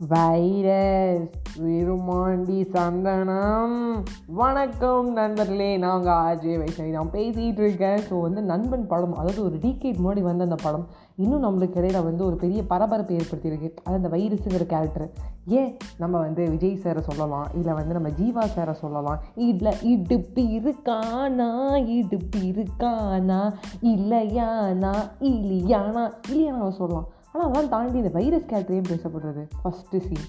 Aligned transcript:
Virus 0.00 1.32
Virumandi 1.62 2.58
சந்தனம். 2.74 4.04
வணக்கம் 4.40 5.08
நண்பர்களே 5.12 5.76
நாங்கள் 5.76 6.18
ஆஜய் 6.26 6.58
வைஷ்ணவி 6.60 6.90
நான் 6.90 7.10
பேசிகிட்டு 7.12 7.62
இருக்கேன். 7.64 7.98
ஸோ 8.10 8.20
வந்து 8.20 8.42
நண்பன் 8.42 8.86
படம் 8.86 9.14
அதாவது 9.14 9.44
ஒரு 9.44 9.56
டீகேட் 9.56 9.98
முன்னாடி 9.98 10.22
வந்த 10.22 10.44
அந்த 10.44 10.54
படம் 10.62 10.86
இன்னும் 11.16 11.44
நம்மளுக்கு 11.46 11.80
இடையில 11.80 12.04
வந்து 12.04 12.24
ஒரு 12.24 12.36
பெரிய 12.36 12.62
பரபரப்பை 12.66 13.16
ஏற்படுத்தியிருக்கு. 13.16 13.72
அது 13.84 13.96
அந்த 13.96 14.08
வைரஸுங்கிற 14.08 14.66
கேரக்டர் 14.74 15.08
ஏன் 15.46 15.76
நம்ம 15.98 16.14
வந்து 16.18 16.48
விஜய் 16.48 16.80
சாரை 16.84 17.00
சொல்லலாம் 17.00 17.48
இல்லை 17.54 17.74
வந்து 17.74 17.96
நம்ம 17.98 18.08
ஜீவா 18.08 18.46
சாரை 18.56 18.72
சொல்லலாம்? 18.72 19.20
இல்லை 19.34 19.74
இடுப்பு 19.82 20.44
இருக்கானா 20.58 21.50
இடுப்பு 21.98 22.38
இருக்கானா 22.52 23.42
இல்லையானா 23.82 24.94
இல்லையானா 25.20 26.04
இல்லையானா 26.30 26.68
சொல்லலாம். 26.68 27.08
ஆனால் 27.32 27.46
அதெல்லாம் 27.46 27.72
தாண்டி 27.74 27.98
இந்த 28.02 28.10
வைரஸ் 28.18 28.46
கேரக்டரையும் 28.50 28.90
பேசப்படுறது 28.92 29.42
first 29.62 29.98
scene 30.08 30.28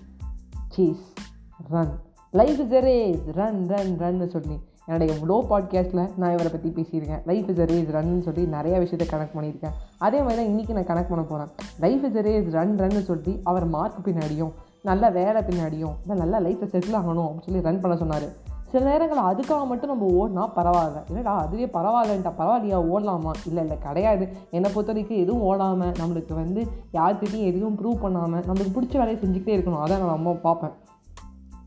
cheese 0.76 1.05
run 1.70 1.94
life 2.31 2.59
is 2.63 2.75
race 2.88 3.23
run 3.39 3.62
run 3.67 3.94
run 4.02 4.27
சொல்லி. 4.35 4.58
என்னுடைய 4.85 5.13
லோ 5.30 5.38
பாட்காஸ்ட்டில் 5.49 6.03
நான் 6.22 6.34
இவரை 6.35 6.52
பற்றி 6.52 6.70
பேசியிருக்கேன். 6.77 7.22
லைஃப் 7.30 7.49
இஸ் 7.52 7.62
ரேஸ் 7.72 7.89
ரன்னு 7.95 8.22
சொல்லி 8.27 8.44
நிறைய 8.55 8.75
விஷயத்தை 8.84 9.08
கனெக்ட் 9.12 9.35
பண்ணியிருக்கேன். 9.38 9.75
அதே 9.98 10.20
மாதிரி 10.25 10.39
தான் 10.39 10.52
இன்றைக்கி 10.52 10.75
நான் 10.77 10.89
கனெக்ட் 10.91 11.12
பண்ண 11.12 11.23
போகிறேன் 11.31 11.52
லைஃப் 11.85 12.05
இஸ் 12.09 12.20
ரேஸ் 12.27 12.49
ரன் 12.58 12.75
ரன்னு 12.81 13.03
சொல்லி 13.11 13.34
அவர் 13.44 13.66
மார்க் 13.75 14.05
பின்னாடியும் 14.08 14.53
நல்ல 14.89 15.05
வேலை 15.20 15.41
பின்னாடியும் 15.50 15.95
இல்லை 16.02 16.17
நல்ல 16.23 16.36
லைஃப்பை 16.45 16.67
செட்டில் 16.73 17.00
ஆகணும் 17.00 17.27
அப்படின்னு 17.27 17.47
சொல்லி 17.47 17.61
ரன் 17.61 17.81
பண்ண 17.86 17.97
சொன்னார். 17.97 18.27
சில 18.72 18.90
நேரங்கள் 18.90 19.18
அதுக்காக 19.18 19.66
மட்டும் 19.66 19.90
நம்ம 19.90 20.08
ஓடினா 20.20 20.50
பரவாயில்ல. 20.58 21.08
என்னடா 21.08 21.38
அதுவே 21.38 21.66
பரவாயில்லன்ட்டா 21.66 22.32
பரவாயில்லையா 22.38 22.86
ஓடலாமா? 22.86 23.32
இல்லை 23.45 23.64
இல்லை 23.64 23.78
கிடையாது. 23.78 24.30
என்னை 24.52 24.70
பொறுத்த 24.70 24.92
வரைக்கும் 24.92 25.18
எதுவும் 25.18 25.42
ஓடாமல் 25.42 25.92
நம்மளுக்கு 25.92 26.34
வந்து 26.34 26.68
யார்கிட்டையும் 26.94 27.44
எதுவும் 27.44 27.78
ப்ரூவ் 27.84 28.00
பண்ணாமல் 28.00 28.42
நம்மளுக்கு 28.42 28.78
பிடிச்ச 28.78 28.97
வேலையை 28.97 29.16
செஞ்சுக்கிட்டே 29.16 29.59
இருக்கணும். 29.59 29.80
அதை 29.80 29.97
நான் 29.97 30.08
ரொம்ப 30.08 30.34
பார்ப்பேன். 30.34 30.72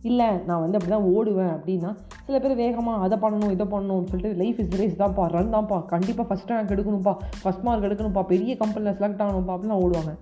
இல்லை 0.02 0.26
நான் 0.46 0.60
வந்து 0.60 0.78
அப்படி 0.78 0.92
தான் 0.92 1.04
ஓடுவேன் 1.04 1.60
அப்படின்னா 1.60 1.96
சில 2.24 2.38
பேர் 2.38 2.54
வேகமாக 2.54 3.02
அதை 3.02 3.18
பண்ணணும் 3.18 3.50
இதை 3.50 3.66
பண்ணணும் 3.66 4.06
சொல்லிட்டு 4.06 4.42
லைஃப் 4.42 4.58
இஸ் 4.58 4.76
ரேஸ் 4.76 5.00
தான்ப்பா 5.00 5.26
ரன் 5.26 5.54
தான்ப்பா. 5.54 5.84
கண்டிப்பாக 5.84 6.34
ஃபஸ்ட் 6.34 6.50
ரேங்க் 6.50 6.72
எடுக்கணும்ப்பா 6.72 7.16
ஃபஸ்ட் 7.44 7.62
மார்க் 7.62 7.82
எடுக்கணும்ப்பா 7.82 8.22
பெரிய 8.22 8.56
கம்பெனியில் 8.56 8.98
செலக்ட் 8.98 9.22
ஆகணும்ப்பா 9.22 9.56
அப்படிலாம் 9.56 9.82
ஓடுவாங்க. 9.84 10.18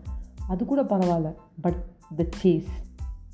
அது 0.48 0.64
கூட 0.64 0.82
பரவாயில்ல. 0.82 1.34
பட் 1.60 1.82
த 2.16 2.24
சேஸ் 2.42 2.70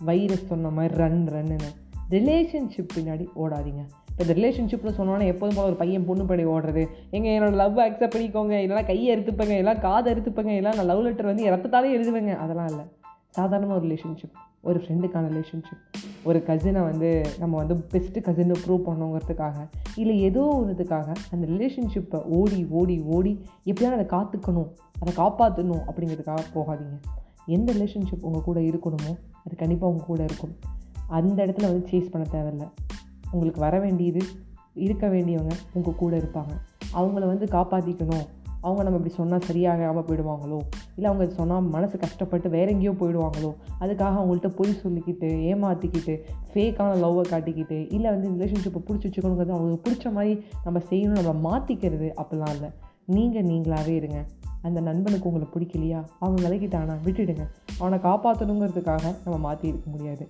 வைரஸ் 0.05 0.47
சொன்ன 0.47 0.69
மாதிரி 0.69 0.95
ரன் 0.95 1.27
ரன்னுன்னு 1.31 1.85
ரிலேஷன்ஷிப் 2.11 2.89
பின்னாடி 2.97 3.27
ஓடாதீங்க. 3.45 3.83
இப்போ 4.11 4.25
இந்த 4.25 4.35
ரிலேஷன்ஷிப்னு 4.35 4.95
சொன்னோன்னா 4.97 5.27
எப்போதும் 5.27 5.57
போல 5.57 5.67
ஒரு 5.67 5.75
பையன் 5.75 6.05
பொண்ணு 6.05 6.25
படி 6.25 6.45
ஓடுறது. 6.45 6.87
எங்கள் 7.11 7.33
என்னோடய 7.33 7.55
லவ் 7.55 7.79
அக்செப்ட் 7.79 8.17
பண்ணிக்கோங்க 8.17 8.55
இல்லைனா 8.67 8.87
கையை 8.87 9.17
எடுத்துப்பேங்க 9.17 9.57
எல்லாம் 9.57 9.81
காதை 9.81 10.13
எடுத்துப்பேங்க 10.13 10.57
இல்லை 10.57 10.73
நான் 10.75 10.85
லவ் 10.85 11.03
லெட்டர் 11.03 11.27
வந்து 11.27 11.45
ரத்தத்தாலே 11.45 11.99
எழுதுவேங்க. 11.99 12.37
அதெல்லாம் 12.37 12.67
இல்லை. 12.67 12.85
சாதாரணமாக 13.31 13.81
ஒரு 13.81 13.95
ரிலேஷன்ஷிப் 13.95 14.33
ஒரு 14.63 14.81
ஃப்ரெண்டுக்கான 14.81 15.27
ரிலேஷன்ஷிப் 15.33 16.01
ஒரு 16.23 16.43
கசினை 16.47 16.83
வந்து 16.83 17.23
நம்ம 17.39 17.57
வந்து 17.57 17.75
பெஸ்ட்டு 17.75 18.19
கசினை 18.19 18.55
ப்ரூவ் 18.67 18.81
பண்ணுங்கிறதுக்காக 18.87 19.69
இல்லை 19.97 20.21
ஏதோ 20.21 20.65
ஒன்றுத்துக்காக 20.65 21.15
அந்த 21.31 21.47
ரிலேஷன்ஷிப்பை 21.47 22.23
ஓடி 22.23 22.67
ஓடி 22.71 23.01
ஓடி 23.01 23.41
எப்படியாவது 23.65 24.09
அதை 24.09 24.19
காத்துக்கணும் 24.19 24.69
அதை 25.01 25.25
காப்பாற்றணும் 25.25 25.81
அப்படிங்கிறதுக்காக 25.95 26.39
போகாதீங்க. 26.55 26.99
எந்த 27.47 27.73
ரிலேஷன்ஷிப் 27.73 28.21
உங்கள் 28.21 28.43
கூட 28.43 28.61
இருக்கணுமோ 28.61 29.13
அது 29.47 29.57
கண்டிப்பாக 29.57 29.93
உங்கள் 29.93 30.07
கூட 30.07 30.23
இருக்கும். 30.23 30.57
அந்த 31.09 31.47
இடத்துல 31.47 31.63
வந்து 31.63 31.89
சேஸ் 31.91 32.11
பண்ண 32.11 32.29
தேவையில்ல. 32.31 32.69
உங்களுக்கு 33.31 33.61
வர 33.61 33.79
வேண்டியது 33.79 34.23
இருக்க 34.75 35.09
வேண்டியவங்க 35.09 35.53
உங்கள் 35.73 35.95
கூட 35.95 36.17
இருப்பாங்க. 36.17 36.51
அவங்கள 36.95 37.27
வந்து 37.27 37.45
காப்பாற்றிக்கணும் 37.45 38.27
அவங்க 38.61 38.83
நம்ம 38.83 38.99
இப்படி 38.99 39.15
சொன்னால் 39.15 39.43
சரியாகாமல் 39.53 40.01
போயிடுவாங்களோ? 40.01 40.59
இல்லை 40.97 41.11
அவங்க 41.13 41.35
சொன்னால் 41.35 41.63
மனசு 41.63 41.99
கஷ்டப்பட்டு 41.99 42.51
வேற 42.51 42.71
எங்கேயோ 42.71 42.91
போயிடுவாங்களோ? 42.91 43.55
அதுக்காக 43.81 44.17
அவங்கள்ட்ட 44.17 44.49
பொய் 44.49 44.79
சொல்லிக்கிட்டு 44.83 45.29
ஏமாற்றிக்கிட்டு 45.53 46.21
ஃபேக்கான 46.53 46.97
லவ்வை 46.97 47.25
காட்டிக்கிட்டு 47.31 47.93
இல்லை 47.93 48.11
வந்து 48.11 48.31
ரிலேஷன்ஷிப்பை 48.31 48.81
பிடிச்சி 48.87 49.05
வச்சுக்கணுங்கிறது 49.05 49.49
அவங்களுக்கு 49.49 49.91
பிடிச்ச 49.91 50.13
மாதிரி 50.13 50.45
நம்ம 50.65 50.81
செய்யணும் 50.91 51.23
நம்ம 51.23 51.33
மாற்றிக்கிறது 51.33 52.13
அப்படிலாம் 52.17 52.51
இல்லை. 52.51 52.71
நீங்கள் 53.05 53.45
நீங்களாகவே 53.45 53.95
இருங்க. 53.95 54.25
அந்த 54.63 54.81
நண்பனுக்கு 54.81 55.31
உங்களை 55.31 55.49
பிடிக்கலையா? 55.55 56.05
அவங்க 56.19 56.49
விலகிட்டானா? 56.49 56.97
விட்டுடுங்க. 57.05 57.49
அவனை 57.79 57.99
காப்பாற்றணுங்கிறதுக்காக 57.99 59.15
நம்ம 59.25 59.39
மாற்றி 59.39 59.69
இருக்க 59.69 59.91
முடியாது. 59.91 60.27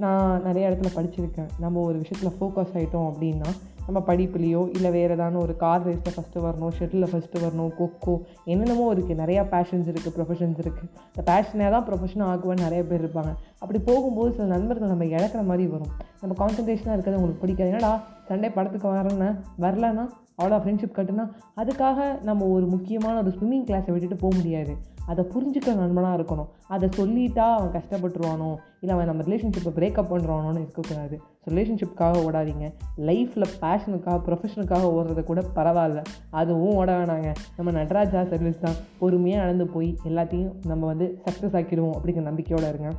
நான் 0.00 0.42
நிறைய 0.42 0.68
இடத்துல 0.68 0.88
படிச்சிருக்கேன். 0.96 1.48
நம்ம 1.58 1.80
ஒரு 1.80 1.98
விஷயத்தில் 1.98 2.36
ஃபோக்கஸ் 2.38 2.76
ஆகிட்டோம் 2.76 3.08
அப்படின்னா 3.08 3.50
நம்ம 3.86 4.02
படிப்புலேயோ 4.08 4.62
இல்லை 4.76 4.90
வேறு 4.96 5.14
ஏதான 5.16 5.40
ஒரு 5.44 5.54
கார் 5.62 5.84
ரேஸில் 5.86 6.14
ஃபஸ்ட்டு 6.16 6.44
வரணும் 6.46 6.72
ஷெட்டிலில் 6.78 7.10
ஃபஸ்ட்டு 7.12 7.42
வரணும் 7.44 7.72
கொக்கோ 7.78 8.14
என்னென்னமோ 8.52 8.86
இருக்குது 8.94 9.20
நிறையா 9.22 9.42
பேஷன்ஸ் 9.54 9.90
இருக்குது 9.92 10.14
ப்ரொஃபஷன்ஸ் 10.16 10.60
இருக்குது 10.64 10.88
இந்த 11.12 11.24
பேஷனே 11.30 11.70
தான் 11.76 11.86
ப்ரொஃபஷனாக 11.88 12.32
ஆக்குவேன்னு 12.32 12.66
நிறைய 12.68 12.84
பேர் 12.90 13.02
இருப்பாங்க. 13.04 13.32
அப்படி 13.62 13.80
போகும்போது 13.90 14.30
சில 14.36 14.48
நண்பர்கள் 14.56 14.92
நம்ம 14.94 15.08
இழக்கிற 15.16 15.42
மாதிரி 15.50 15.66
வரும். 15.74 15.92
நம்ம 16.22 16.34
கான்சன்ட்ரேஷனாக 16.42 16.96
இருக்கிறது 16.96 17.20
உங்களுக்கு 17.20 17.44
பிடிக்காது. 17.44 17.70
என்னடா 17.72 17.92
சண்டே 18.30 18.50
படத்துக்கு 18.56 18.88
வரேன்னா 18.88 19.30
வரலன்னா 19.64 20.06
அவ்வளோ 20.40 20.58
ஃப்ரெண்ட்ஷிப் 20.64 20.96
கட்டுனா 20.98 21.24
அதுக்காக 21.60 21.98
நம்ம 22.28 22.46
ஒரு 22.56 22.66
முக்கியமான 22.74 23.14
ஒரு 23.22 23.32
ஸ்விம்மிங் 23.36 23.66
கிளாஸை 23.68 23.92
விட்டுட்டு 23.94 24.16
போக 24.22 24.32
முடியாது. 24.36 24.72
அதை 25.10 25.22
புரிஞ்சுக்கிற 25.32 25.72
நண்பனாக 25.80 26.16
இருக்கணும். 26.18 26.48
அதை 26.74 26.86
சொல்லிட்டா 26.98 27.46
அவன் 27.56 27.74
கஷ்டப்பட்டுருவானோ 27.76 28.50
இல்லை 28.80 28.92
அவன் 28.96 29.08
நம்ம 29.10 29.24
ரிலேஷன்ஷிப்பை 29.28 29.72
பிரேக்கப் 29.78 30.10
பண்ணுறானோன்னு 30.12 30.62
இருக்கக்கூடாது. 30.64 31.16
ஸோ 31.40 31.46
ரிலேஷன்ஷிப்புக்காக 31.52 32.22
ஓடாதீங்க. 32.26 32.66
லைஃப்பில் 33.08 33.46
பேஷனுக்காக 33.70 34.18
ப்ரொஃபஷனுக்காக 34.26 34.88
ஓடுறது 34.96 35.24
கூட 35.24 35.44
பரவாயில்ல. 35.56 36.04
அதுவும் 36.30 36.74
ஓட 36.74 36.98
வேணாங்க. 36.98 37.34
நம்ம 37.56 37.70
நடராஜா 37.70 38.24
சர்வீஸ் 38.24 38.60
தான். 38.60 38.74
பொறுமையாக 38.98 39.42
நடந்து 39.42 39.66
போய் 39.66 39.98
எல்லாத்தையும் 40.04 40.52
நம்ம 40.66 40.86
வந்து 40.86 41.18
சக்ஸஸ் 41.24 41.56
ஆக்கிடுவோம் 41.60 41.96
அப்படிங்கிற 41.96 42.22
நம்பிக்கையோடு 42.22 42.68
இருங்க. 42.68 42.92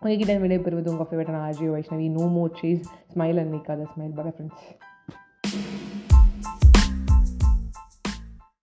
உங்ககிட்ட 0.00 0.34
விடைபெறுவது 0.38 0.88
உங்கள் 0.92 1.06
ஃபேவரட்டான 1.10 1.44
Ajay 1.50 1.72
Vaishnavi. 1.74 2.10
No 2.10 2.26
more 2.26 2.58
chase 2.62 2.82
smile 3.14 3.38
and 3.42 3.50
make 3.50 3.68
other 3.68 3.92
smile 3.94 4.14
bye 4.14 4.24
friends 4.24 4.64